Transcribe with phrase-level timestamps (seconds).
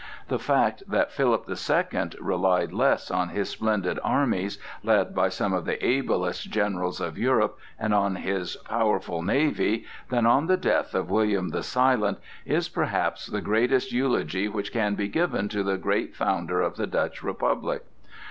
[0.29, 5.53] The fact that Philip the Second relied less on his splendid armies, led by some
[5.53, 10.95] of the ablest generals of Europe, and on his powerful navy, than on the death
[10.95, 12.17] of William the Silent
[12.47, 16.87] is, perhaps, the greatest eulogy which can be given to the great founder of the
[16.87, 17.83] Dutch Republic.